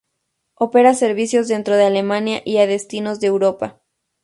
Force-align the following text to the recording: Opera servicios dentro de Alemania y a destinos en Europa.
Opera 0.55 0.95
servicios 0.95 1.47
dentro 1.47 1.75
de 1.77 1.83
Alemania 1.85 2.41
y 2.43 2.57
a 2.57 2.65
destinos 2.65 3.21
en 3.21 3.25
Europa. 3.27 3.83